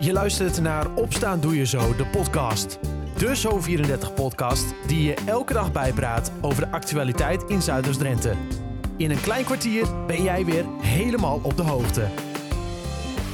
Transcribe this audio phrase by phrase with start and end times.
[0.00, 2.78] Je luistert naar Opstaan Doe Je Zo, de podcast.
[3.16, 8.34] De Zo34-podcast die je elke dag bijpraat over de actualiteit in Zuiders-Drenthe.
[8.96, 12.00] In een klein kwartier ben jij weer helemaal op de hoogte.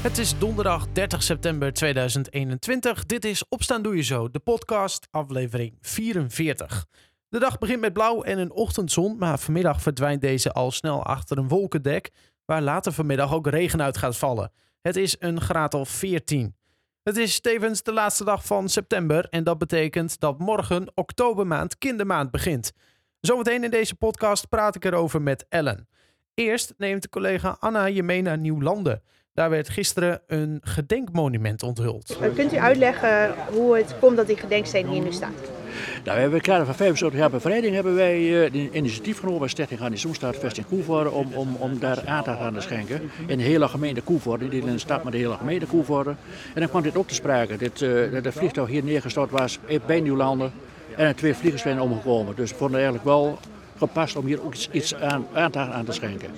[0.03, 3.07] Het is donderdag 30 september 2021.
[3.07, 6.87] Dit is Opstaan Doe Je Zo, de podcast, aflevering 44.
[7.29, 11.39] De dag begint met blauw en een ochtendzon, maar vanmiddag verdwijnt deze al snel achter
[11.39, 12.11] een wolkendek,
[12.45, 14.53] waar later vanmiddag ook regen uit gaat vallen.
[14.85, 16.55] Het is een graad of 14.
[17.03, 22.31] Het is tevens de laatste dag van september en dat betekent dat morgen oktobermaand kindermaand
[22.31, 22.73] begint.
[23.21, 25.89] Zometeen in deze podcast praat ik erover met Ellen.
[26.35, 29.03] Eerst neemt collega Anna je mee naar Nieuwlanden.
[29.33, 32.19] Daar werd gisteren een gedenkmonument onthuld.
[32.35, 35.64] Kunt u uitleggen hoe het komt dat die gedenksteen hier nu staat?
[36.05, 39.49] Nou, we hebben in het van 75 jaar bevrijding hebben wij uh, initiatief genomen bij
[39.49, 43.11] Stichting Garnisonstaat Vesting Koevoorde om, om, om daar aandacht aan te schenken.
[43.27, 46.11] In de hele gemeente Koevoorde, niet in de stad, maar de hele gemeente Koevoorde.
[46.55, 47.57] En dan kwam dit ook te sprake.
[47.57, 50.53] Dit, uh, de vliegtuig hier neergestort was bij Nieuwlanden
[50.97, 52.35] en er twee vliegers zijn omgekomen.
[52.37, 53.39] Dus we vonden het eigenlijk wel
[53.79, 56.31] gepast om hier ook iets, iets aan, aandacht aan te schenken.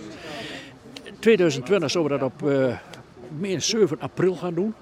[1.19, 2.77] 2020 zullen we dat op uh,
[3.39, 4.75] meer 7 april gaan doen.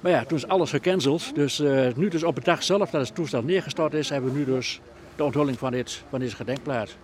[0.00, 1.34] Maar ja, toen is alles gecanceld.
[1.34, 4.38] Dus uh, nu dus op de dag zelf dat het toestel neergestort is, hebben we
[4.38, 4.80] nu dus
[5.16, 6.96] de onthulling van, dit, van deze gedenkplaats.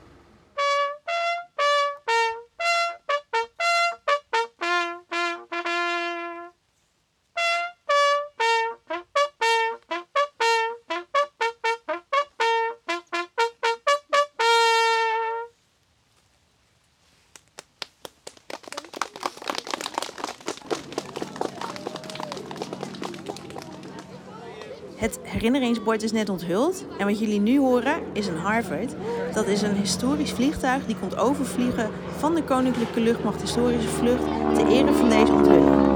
[25.67, 26.85] Herinneringsbord is net onthuld.
[26.99, 28.95] En wat jullie nu horen is een Harvard.
[29.33, 34.67] Dat is een historisch vliegtuig die komt overvliegen van de Koninklijke Luchtmacht Historische Vlucht ter
[34.67, 35.87] ere van deze onthulling.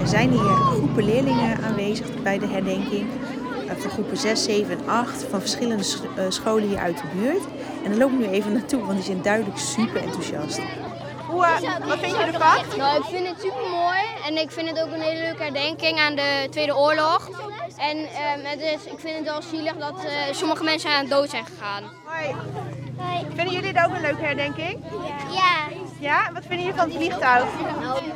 [0.00, 3.06] Er zijn hier groepen leerlingen aanwezig bij de herdenking.
[3.78, 5.84] Van groepen 6, 7 en 8 van verschillende
[6.28, 7.44] scholen hier uit de buurt.
[7.84, 10.60] En daar loop ik nu even naartoe, want die zijn duidelijk super enthousiast.
[11.34, 12.78] Hoe, uh, wat vind je ervan?
[12.78, 15.98] Nou, ik vind het super mooi en ik vind het ook een hele leuke herdenking
[15.98, 17.28] aan de Tweede Oorlog.
[17.78, 21.10] En um, het is, ik vind het wel zielig dat uh, sommige mensen aan de
[21.10, 21.82] dood zijn gegaan.
[22.04, 22.34] Hoi.
[22.96, 23.26] Hoi.
[23.34, 24.84] Vinden jullie het ook een leuke herdenking?
[25.30, 25.54] Ja.
[26.00, 26.30] Ja?
[26.32, 27.44] Wat vinden jullie van het vliegtuig?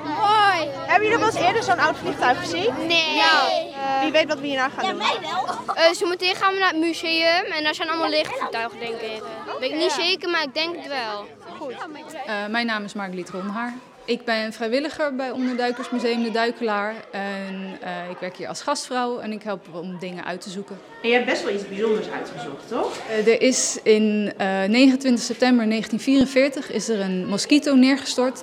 [0.04, 0.70] Mooi.
[0.86, 2.74] Hebben jullie wel eens eerder zo'n oud vliegtuig gezien?
[2.86, 3.14] Nee.
[3.14, 3.48] Ja.
[3.78, 5.00] Uh, Wie weet wat we hierna gaan ja, doen?
[5.00, 5.76] Ja, mij wel.
[5.76, 9.22] Uh, zometeen gaan we naar het museum en daar zijn allemaal lichtvliegtuigen, denk ik.
[9.46, 11.26] Okay, weet ik niet zeker, maar ik denk het wel.
[11.58, 11.72] Goed.
[11.72, 13.74] Uh, mijn naam is Margeliet Ronhaar.
[14.04, 16.94] Ik ben vrijwilliger bij Onderduikersmuseum De Duikelaar.
[17.10, 20.78] En uh, ik werk hier als gastvrouw en ik help om dingen uit te zoeken.
[21.02, 22.98] En je hebt best wel iets bijzonders uitgezocht, toch?
[23.10, 28.42] Uh, er is in 29 september 1944 is er een mosquito neergestort.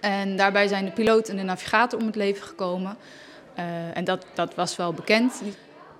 [0.00, 2.96] En daarbij zijn de piloot en de navigator om het leven gekomen.
[3.94, 5.42] en dat, dat was wel bekend.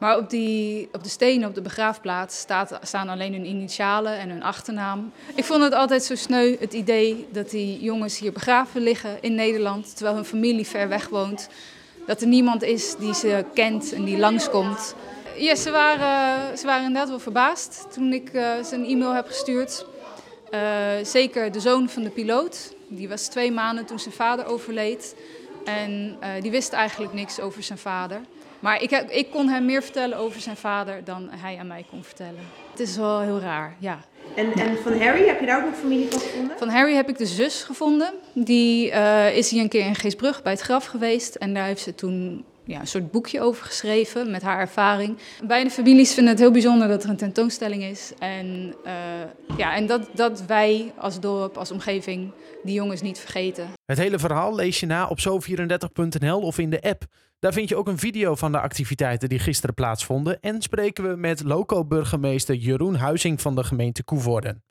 [0.03, 4.29] Maar op, die, op de stenen op de begraafplaats staat, staan alleen hun initialen en
[4.29, 5.13] hun achternaam.
[5.35, 9.35] Ik vond het altijd zo sneu, het idee dat die jongens hier begraven liggen in
[9.35, 11.49] Nederland, terwijl hun familie ver weg woont.
[12.07, 14.95] Dat er niemand is die ze kent en die langskomt.
[15.37, 19.27] Ja, ze waren, ze waren inderdaad wel verbaasd toen ik uh, ze een e-mail heb
[19.27, 19.87] gestuurd.
[20.55, 20.61] Uh,
[21.03, 25.15] zeker de zoon van de piloot, die was twee maanden toen zijn vader overleed.
[25.65, 28.21] En uh, die wist eigenlijk niks over zijn vader.
[28.63, 31.85] Maar ik, heb, ik, kon hem meer vertellen over zijn vader dan hij aan mij
[31.91, 32.41] kon vertellen.
[32.71, 33.99] Het is wel heel raar, ja.
[34.37, 36.59] En, en van Harry, heb je daar ook nog familie van gevonden?
[36.59, 38.15] Van Harry heb ik de zus gevonden.
[38.35, 41.35] Die uh, is hier een keer in Geesbrug bij het graf geweest.
[41.35, 45.17] En daar heeft ze toen ja, een soort boekje over geschreven met haar ervaring.
[45.45, 48.13] Beide families vinden het heel bijzonder dat er een tentoonstelling is.
[48.19, 48.93] En, uh,
[49.57, 52.31] ja, en dat, dat wij als dorp, als omgeving,
[52.63, 53.69] die jongens niet vergeten.
[53.85, 57.05] Het hele verhaal lees je na op zo34.nl of in de app.
[57.43, 60.41] Daar vind je ook een video van de activiteiten die gisteren plaatsvonden.
[60.41, 64.65] En spreken we met loco-burgemeester Jeroen Huizing van de gemeente Koevoorden.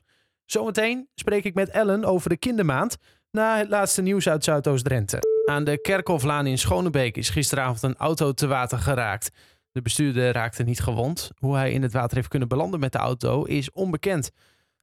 [0.44, 2.96] Zometeen spreek ik met Ellen over de kindermaand
[3.30, 5.18] na het laatste nieuws uit Zuidoost-Drenthe.
[5.44, 9.30] Aan de Kerkhoflaan in Schonebeek is gisteravond een auto te water geraakt.
[9.72, 11.30] De bestuurder raakte niet gewond.
[11.38, 14.30] Hoe hij in het water heeft kunnen belanden met de auto is onbekend.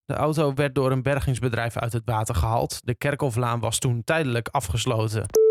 [0.06, 2.80] De auto werd door een bergingsbedrijf uit het water gehaald.
[2.84, 5.49] De Kerkhoflaan was toen tijdelijk afgesloten.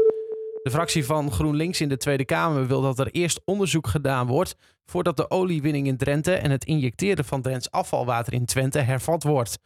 [0.69, 4.57] De fractie van GroenLinks in de Tweede Kamer wil dat er eerst onderzoek gedaan wordt
[4.87, 9.59] voordat de oliewinning in Drenthe en het injecteren van Drents afvalwater in Twente hervat wordt.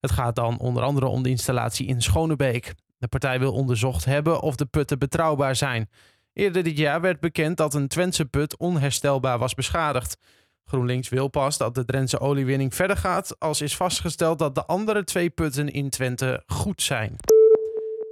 [0.00, 2.74] Het gaat dan onder andere om de installatie in Schonebeek.
[2.98, 5.90] De partij wil onderzocht hebben of de putten betrouwbaar zijn.
[6.32, 10.16] Eerder dit jaar werd bekend dat een Twentse put onherstelbaar was beschadigd.
[10.64, 15.04] GroenLinks wil pas dat de Drentse oliewinning verder gaat als is vastgesteld dat de andere
[15.04, 17.16] twee putten in Twente goed zijn.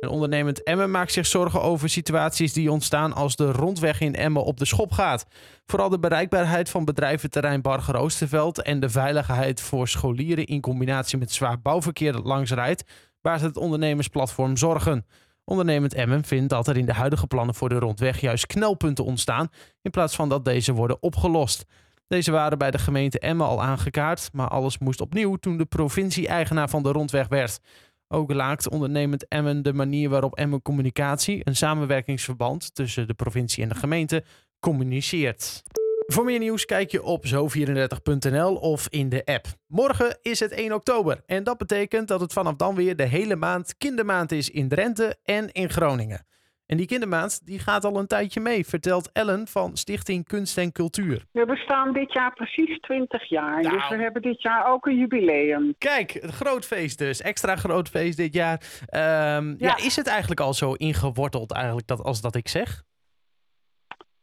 [0.05, 4.45] En ondernemend Emmen maakt zich zorgen over situaties die ontstaan als de rondweg in Emmen
[4.45, 5.27] op de schop gaat.
[5.67, 11.33] Vooral de bereikbaarheid van bedrijventerrein Barger Oosterveld en de veiligheid voor scholieren in combinatie met
[11.33, 12.85] zwaar bouwverkeer dat langs rijdt,
[13.21, 15.07] baart het ondernemersplatform zorgen.
[15.45, 19.49] Ondernemend Emmen vindt dat er in de huidige plannen voor de rondweg juist knelpunten ontstaan,
[19.83, 21.65] in plaats van dat deze worden opgelost.
[22.07, 26.29] Deze waren bij de gemeente Emmen al aangekaart, maar alles moest opnieuw toen de provincie
[26.29, 27.61] eigenaar van de rondweg werd.
[28.09, 33.69] Ook laakt ondernemend Emmen de manier waarop Emmen Communicatie, een samenwerkingsverband tussen de provincie en
[33.69, 34.25] de gemeente,
[34.61, 35.63] communiceert.
[36.07, 39.47] Voor meer nieuws kijk je op zo34.nl of in de app.
[39.67, 43.37] Morgen is het 1 oktober en dat betekent dat het vanaf dan weer de hele
[43.37, 46.27] maand kindermaand is in Drenthe en in Groningen.
[46.67, 50.73] En die kindermaand die gaat al een tijdje mee, vertelt Ellen van Stichting Kunst en
[50.73, 51.25] Cultuur.
[51.33, 53.75] We bestaan dit jaar precies 20 jaar, Nou.
[53.75, 55.75] dus we hebben dit jaar ook een jubileum.
[55.79, 57.21] Kijk, een groot feest dus.
[57.21, 58.61] Extra groot feest dit jaar.
[58.87, 59.03] Ehm,
[59.49, 59.55] ja.
[59.59, 59.77] Ja.
[59.77, 62.83] is het eigenlijk al zo ingeworteld eigenlijk dat, als dat ik zeg?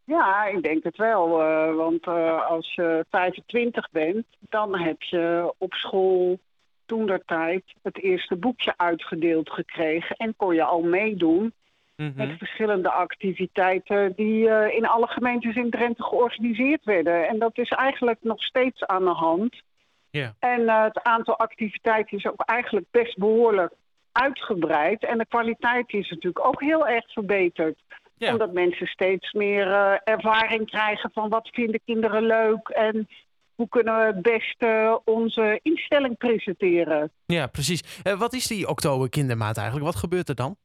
[0.03, 5.53] Ja, ik denk het wel, eh, want eh, als je 25 bent, dan heb je
[5.57, 6.39] op school
[6.85, 11.53] toen der tijd het eerste boekje uitgedeeld gekregen en kon je al meedoen
[12.01, 12.11] Mhm.
[12.15, 17.27] met verschillende activiteiten die eh, in alle gemeentes in Drenthe georganiseerd werden.
[17.27, 19.61] En dat is eigenlijk nog steeds aan de hand.
[20.09, 20.35] Ja.
[20.39, 23.73] En eh, het aantal activiteiten is ook eigenlijk best behoorlijk
[24.11, 25.05] uitgebreid.
[25.05, 27.79] En de kwaliteit is natuurlijk ook heel erg verbeterd.
[28.17, 33.07] Omdat mensen steeds meer eh, ervaring krijgen van wat vinden kinderen leuk en
[33.55, 37.11] hoe kunnen we het beste onze instelling presenteren.
[37.25, 38.01] Ja, precies.
[38.17, 39.85] Wat is die oktober kindermaand eigenlijk?
[39.85, 40.57] Wat gebeurt er dan?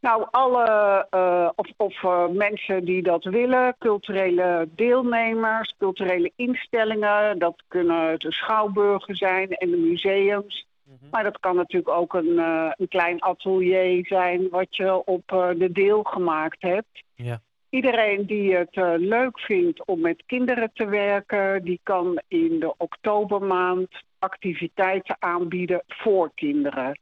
[0.00, 7.62] Nou, alle eh, of, of eh, mensen die dat willen, culturele deelnemers, culturele instellingen, dat
[7.68, 10.68] kunnen de schouwburgen zijn en de museums.
[11.10, 15.22] Maar dat kan natuurlijk ook een, eh, een klein atelier zijn wat je op
[15.56, 17.04] de deel gemaakt hebt.
[17.14, 17.40] Ja.
[17.68, 23.88] Iedereen die het leuk vindt om met kinderen te werken, die kan in de oktobermaand
[24.18, 26.98] activiteiten aanbieden voor kinderen.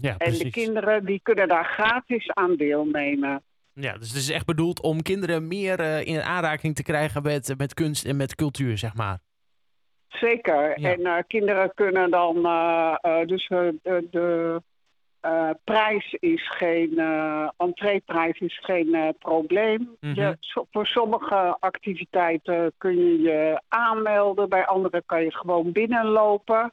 [0.00, 0.42] Ja, En precies.
[0.42, 3.42] de kinderen die kunnen daar gratis aan deelnemen.
[3.72, 7.54] Ja, dus het is echt bedoeld om kinderen meer eh, in aanraking te krijgen met,
[7.56, 9.18] met kunst en met cultuur, zeg maar.
[10.08, 10.80] Zeker.
[10.80, 10.92] Ja.
[10.92, 14.62] En eh, kinderen kunnen dan, eh, dus de,
[15.64, 16.98] prijs is geen,
[17.56, 19.96] entreeprijs is geen probleem.
[20.00, 20.14] Mhm.
[20.20, 26.72] je, so- voor sommige activiteiten kun je je aanmelden, bij andere kan je gewoon binnenlopen.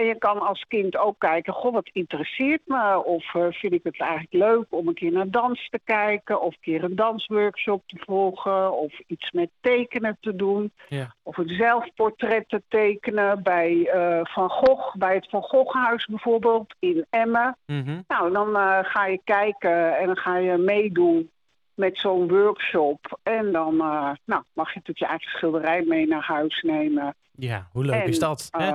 [0.00, 3.04] En je kan als kind ook kijken, goh, wat interesseert me?
[3.04, 6.40] Of eh, vind ik het eigenlijk leuk om een keer naar dans te kijken?
[6.40, 8.78] Of een keer een dansworkshop te volgen?
[8.78, 10.72] Of iets met tekenen te doen?
[10.88, 11.14] Ja.
[11.22, 17.06] Of een zelfportret te tekenen bij eh, Van Gogh, bij het Van Goghhuis bijvoorbeeld in
[17.10, 17.56] Emmen.
[17.66, 18.00] Mhm.
[18.08, 21.30] Nou, dan eh, ga je kijken en dan ga je meedoen
[21.74, 23.18] met zo'n workshop.
[23.22, 27.14] En dan nou, mag je natuurlijk je eigen schilderij mee naar huis nemen.
[27.32, 28.48] Ja, hoe leuk En, is dat?
[28.50, 28.72] hè?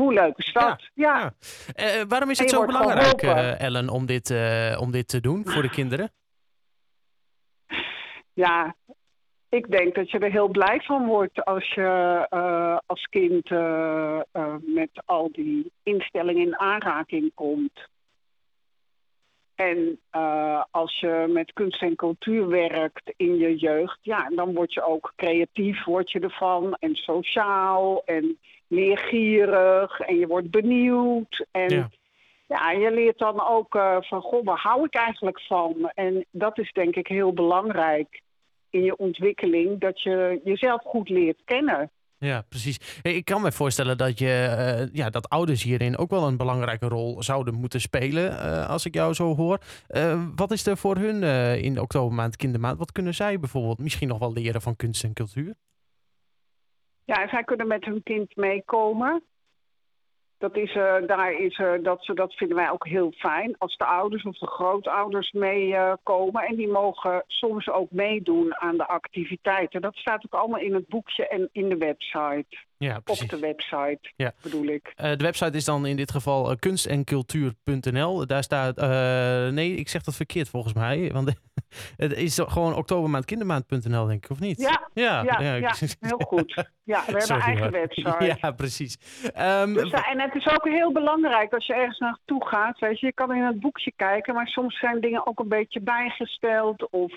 [0.00, 0.90] Eh, hoe leuk is dat?
[0.94, 1.32] Ja, ja.
[1.74, 5.46] Eh, waarom is het zo belangrijk, eh, Ellen, om dit, eh, om dit te doen
[5.46, 6.10] voor de kinderen?
[8.32, 8.74] ja,
[9.48, 14.20] ik denk dat je er heel blij van wordt als je eh, als kind eh,
[14.32, 17.88] eh, met al die instellingen in aanraking komt.
[19.54, 24.72] En eh, als je met kunst en cultuur werkt in je jeugd, ja, dan word
[24.74, 26.74] je ook creatief, word je ervan.
[26.78, 28.38] En sociaal en
[28.70, 31.46] leergierig en je wordt benieuwd.
[31.50, 31.90] En Ja.
[32.46, 35.90] ja, je leert dan ook eh, van, goh, waar hou ik eigenlijk van?
[35.94, 38.22] En dat is denk ik heel belangrijk
[38.70, 41.90] in je ontwikkeling, dat je jezelf goed leert kennen.
[42.18, 43.00] Ja, precies.
[43.02, 46.88] Ik kan me voorstellen dat, je, eh, ja, dat ouders hierin ook wel een belangrijke
[46.88, 49.58] rol zouden moeten spelen, eh, als ik jou zo hoor.
[50.34, 51.22] Wat is er voor hun
[51.62, 52.78] in de oktobermaand, kindermaand?
[52.78, 55.54] Wat kunnen zij bijvoorbeeld misschien nog wel leren van kunst en cultuur?
[57.10, 59.22] Ja, zij kunnen met hun kind meekomen.
[60.38, 63.54] Dat, is, eh, daar is, eh, dat, ze- dat vinden wij ook heel fijn.
[63.58, 66.42] Als de ouders of de grootouders meekomen.
[66.42, 69.80] en die mogen soms ook meedoen aan de activiteiten.
[69.80, 72.56] Dat staat ook allemaal in het boekje en in de website.
[72.84, 73.28] Ja, Op precies.
[73.28, 74.32] de website, Ja.
[74.42, 74.92] bedoel ik.
[74.96, 78.26] Eh, de website is dan in dit geval eh, kunstencultuur.nl.
[78.26, 78.78] Daar staat.
[78.78, 81.10] eh, nee, ik zeg dat verkeerd volgens mij.
[81.12, 81.32] Want
[81.96, 84.60] het is gewoon oktobermaand-kindermaand.nl, denk ik, of niet?
[84.60, 85.54] Ja, ja, ja, ja.
[85.54, 86.54] ja, heel goed.
[86.84, 88.36] Ja, we hebben Sorry, een eigen website.
[88.40, 88.96] Ja, precies.
[89.34, 92.78] Ehm, Dus, en het is ook heel belangrijk als je ergens naartoe gaat.
[92.78, 95.80] Weet je, je kan in het boekje kijken, maar soms zijn dingen ook een beetje
[95.80, 96.90] bijgesteld.
[96.90, 97.12] Of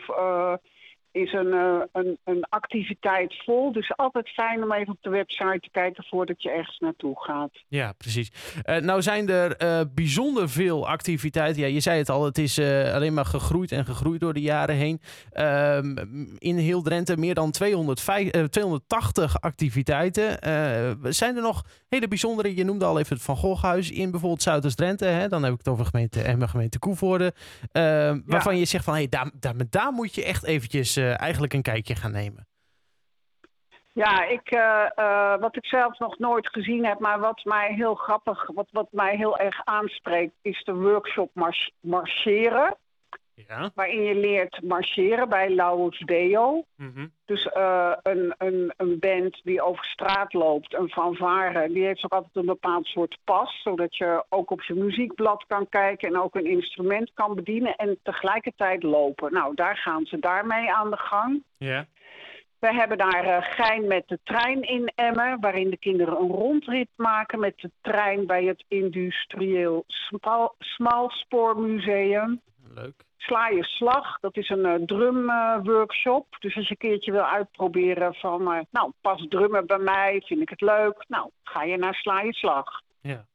[1.14, 3.72] is een, eh, een, een activiteit vol.
[3.72, 7.52] Dus altijd fijn om even op de website te kijken voordat je ergens naartoe gaat.
[7.68, 8.32] Ja, precies.
[8.66, 11.62] Uh, nou zijn er uh, bijzonder veel activiteiten.
[11.62, 14.76] Ja, je zei het al, het is alleen maar gegroeid en gegroeid door de jaren
[14.76, 15.02] heen.
[15.32, 15.98] Ehm,
[16.38, 20.38] in heel Drenthe meer dan 205, 280 activiteiten.
[21.14, 25.26] zijn er nog hele bijzondere, je noemde al even het Van Goghhuis in bijvoorbeeld Zuiders-Drenthe.
[25.30, 27.34] Dan heb ik het over gemeente en gemeente Koevoorde.
[27.72, 31.22] Ehm, waarvan je zegt van, hé, hey, daar, daar, daar moet je echt eventjes uh,
[31.22, 32.48] eigenlijk een kijkje gaan nemen?
[33.94, 37.96] Ja, ik, uh, uh, wat ik zelf nog nooit gezien heb, maar wat mij heel
[37.96, 42.78] grappig, wat, wat mij heel erg aanspreekt, is de workshop mars marcheren.
[43.36, 43.72] Ja.
[43.76, 46.64] Waarin je leert marcheren bij Laus Deo.
[46.76, 52.04] Mm Dus uh, een, een, een band die over straat loopt, een fanfare, die heeft
[52.04, 53.62] ook altijd een bepaald soort pas.
[53.62, 58.00] Zodat je ook op je muziekblad kan kijken en ook een instrument kan bedienen en
[58.04, 59.34] tegelijkertijd lopen.
[59.34, 61.44] Nou, daar gaan ze daarmee aan de gang.
[61.58, 61.88] Ja.
[62.60, 66.90] We hebben daar uh, Gein met de trein in Emmen, waarin de kinderen een rondrit
[66.96, 69.86] maken met de trein bij het Industrieel
[70.60, 72.42] Smalspoormuseum.
[72.74, 73.04] Leuk.
[73.18, 76.28] Sla je slag, dat is een uh, drumworkshop.
[76.32, 80.22] Uh, dus als je een keertje wil uitproberen van, uh, nou, pas drummen bij mij,
[80.26, 81.06] vind ik het leuk.
[81.08, 82.82] Nou, ga je naar Sla je slag.
[83.02, 83.26] Ja.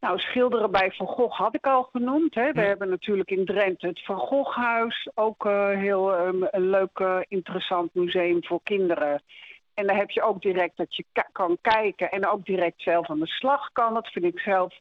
[0.00, 2.34] Nou, schilderen bij Van Gogh had ik al genoemd.
[2.34, 2.52] Hè.
[2.52, 2.66] We ja.
[2.66, 5.10] hebben natuurlijk in Drenthe het Van Goghhuis.
[5.14, 9.22] Ook uh, heel um, een leuk, interessant museum voor kinderen.
[9.74, 13.18] En dan heb je ook direct dat je kan kijken en ook direct zelf aan
[13.18, 13.94] de slag kan.
[13.94, 14.74] Dat vind ik zelf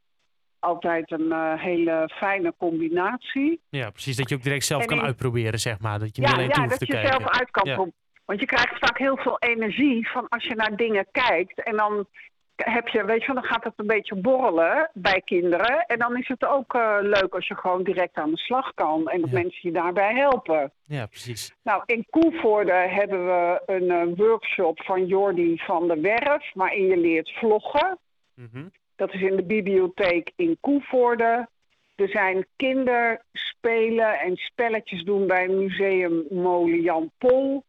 [0.62, 3.62] altijd een uh, hele fijne combinatie.
[3.70, 4.15] Ja, precies.
[4.15, 5.03] Dat je ook direct zelf en kan in...
[5.03, 6.00] uitproberen, zeg maar.
[6.00, 7.10] Dat je niet ja, alleen ja, hoeft te kijken.
[7.10, 7.91] Ja, dat je zelf uit kan ja.
[8.25, 11.63] Want je krijgt vaak heel veel energie van als je naar dingen kijkt.
[11.63, 12.08] En dan
[12.56, 15.86] heb je, weet je, dan gaat het een beetje borrelen bij kinderen.
[15.86, 19.10] En dan is het ook uh, leuk als je gewoon direct aan de slag kan.
[19.10, 19.39] En dat ja.
[19.41, 20.72] mensen je daarbij helpen.
[20.84, 21.56] Ja, precies.
[21.63, 26.51] Nou, in Koevoorde hebben we een uh, workshop van Jordi van der Werf.
[26.53, 27.98] Waarin je leert vloggen.
[28.36, 28.72] Mm -hmm.
[29.01, 31.48] Dat is in de bibliotheek in Koevoorde.
[31.96, 37.63] Er zijn kinderspelen en spelletjes doen bij museum Molen Jan Pol.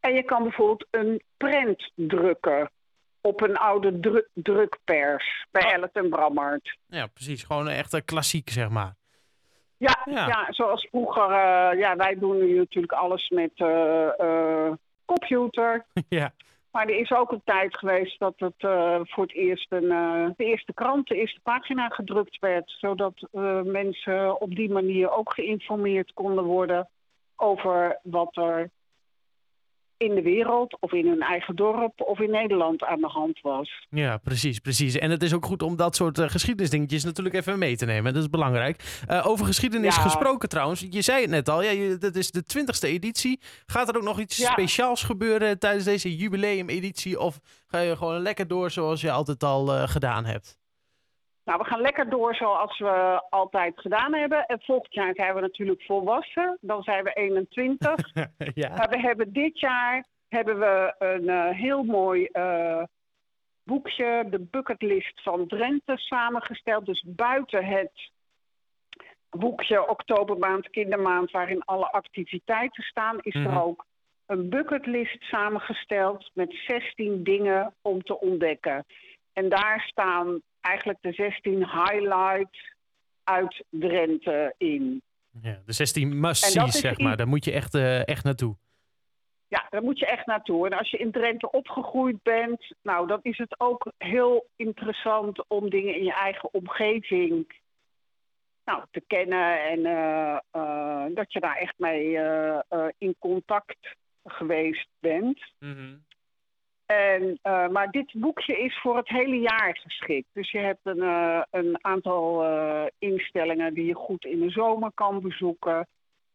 [0.00, 2.70] En je kan bijvoorbeeld een prent drukken
[3.20, 5.72] op een oude dru drukpers bij oh.
[5.72, 6.78] Ellet en Brammert.
[6.86, 7.42] Ja, precies.
[7.42, 8.94] Gewoon een echte klassiek, zeg maar.
[9.76, 10.26] Ja, ja.
[10.26, 11.30] ja zoals vroeger.
[11.30, 14.72] Uh, ja, wij doen nu natuurlijk alles met uh, uh,
[15.04, 15.86] computer.
[16.08, 16.32] ja.
[16.70, 20.28] Maar er is ook een tijd geweest dat het uh, voor het eerst een, uh,
[20.36, 22.70] de eerste krant, de eerste pagina gedrukt werd.
[22.70, 26.88] Zodat uh, mensen op die manier ook geïnformeerd konden worden
[27.36, 28.70] over wat er
[29.98, 33.86] in de wereld of in hun eigen dorp of in Nederland aan de hand was.
[33.90, 34.98] Ja, precies, precies.
[34.98, 38.12] En het is ook goed om dat soort uh, geschiedenisdingetjes natuurlijk even mee te nemen.
[38.12, 39.02] Dat is belangrijk.
[39.10, 40.02] Uh, over geschiedenis ja.
[40.02, 40.86] gesproken trouwens.
[40.90, 43.40] Je zei het net al, ja, je, dat is de twintigste editie.
[43.66, 44.50] Gaat er ook nog iets ja.
[44.50, 47.20] speciaals gebeuren tijdens deze jubileumeditie?
[47.20, 50.58] Of ga je gewoon lekker door zoals je altijd al uh, gedaan hebt?
[51.48, 54.46] Nou, we gaan lekker door zoals we altijd gedaan hebben.
[54.46, 56.58] En volgend jaar zijn we natuurlijk volwassen.
[56.60, 57.94] Dan zijn we 21.
[58.54, 58.68] ja.
[58.76, 62.82] Maar we hebben dit jaar hebben we een uh, heel mooi uh,
[63.64, 66.86] boekje, de bucketlist van Drenthe, samengesteld.
[66.86, 68.10] Dus buiten het
[69.30, 73.56] boekje Oktobermaand, Kindermaand, waarin alle activiteiten staan, is mm -hmm.
[73.56, 73.84] er ook
[74.26, 78.84] een bucketlist samengesteld met 16 dingen om te ontdekken.
[79.32, 82.74] En daar staan eigenlijk de 16 highlights
[83.24, 85.02] uit Drenthe in.
[85.42, 87.16] Ja, de 16 must zeg maar.
[87.16, 88.56] Daar moet je echt, uh, echt naartoe.
[89.48, 90.66] Ja, daar moet je echt naartoe.
[90.66, 95.70] En als je in Drenthe opgegroeid bent, nou, dan is het ook heel interessant om
[95.70, 97.60] dingen in je eigen omgeving
[98.64, 99.62] nou, te kennen.
[99.62, 102.18] En uh, uh, dat je daar echt mee
[102.98, 105.52] in contact geweest bent.
[105.58, 106.04] Mm -hmm.
[106.88, 110.28] En, uh, maar dit boekje is voor het hele jaar geschikt.
[110.32, 114.90] Dus je hebt een, uh, een aantal uh, instellingen die je goed in de zomer
[114.94, 115.86] kan bezoeken.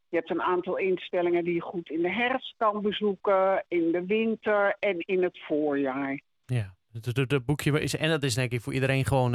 [0.09, 4.05] Je hebt een aantal instellingen die je goed in de herfst kan bezoeken, in de
[4.05, 6.21] winter en in het voorjaar.
[6.45, 9.33] Ja, het boekje is, en dat is denk ik voor iedereen gewoon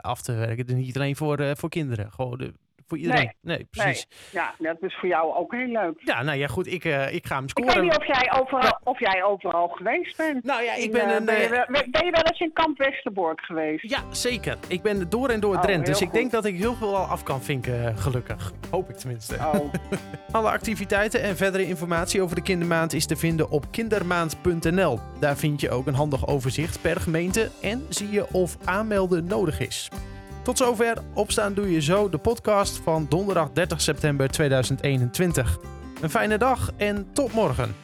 [0.00, 0.76] af te werken.
[0.76, 2.12] Niet alleen voor, voor kinderen.
[2.12, 2.52] Gewoon
[2.86, 3.32] voor iedereen.
[3.40, 4.06] Nee, nee precies.
[4.32, 4.42] Nee.
[4.42, 6.00] Ja, dat is voor jou ook heel leuk.
[6.04, 6.66] Ja, nou ja, goed.
[6.66, 7.70] Ik, uh, ik ga hem scoren.
[7.70, 10.44] Ik weet niet of jij overal, of jij overal geweest bent.
[10.44, 11.24] Nou ja, ik ben uh, een...
[11.24, 13.90] Ben je, wel, ben je wel eens in Kamp Westerbork geweest?
[13.90, 14.58] Ja, zeker.
[14.68, 15.90] Ik ben door en door oh, Drenthe.
[15.90, 16.16] Dus ik goed.
[16.16, 18.52] denk dat ik heel veel al af kan vinken, gelukkig.
[18.70, 19.34] Hoop ik tenminste.
[19.34, 19.72] Oh.
[20.32, 24.98] Alle activiteiten en verdere informatie over de kindermaand is te vinden op kindermaand.nl.
[25.20, 29.60] Daar vind je ook een handig overzicht per gemeente en zie je of aanmelden nodig
[29.60, 29.88] is.
[30.42, 35.58] Tot zover Opstaan Doe Je Zo, de podcast van donderdag 30 september 2021.
[36.00, 37.74] Een fijne dag en tot morgen.